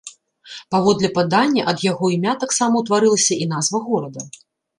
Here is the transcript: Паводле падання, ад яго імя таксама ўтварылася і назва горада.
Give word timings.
Паводле 0.75 1.09
падання, 1.17 1.61
ад 1.73 1.83
яго 1.91 2.09
імя 2.15 2.33
таксама 2.45 2.75
ўтварылася 2.85 3.39
і 3.45 3.51
назва 3.53 3.85
горада. 3.93 4.27